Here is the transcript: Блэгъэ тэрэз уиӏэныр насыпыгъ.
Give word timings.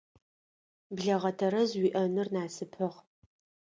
Блэгъэ 0.95 1.31
тэрэз 1.37 1.71
уиӏэныр 1.81 2.27
насыпыгъ. 2.33 2.97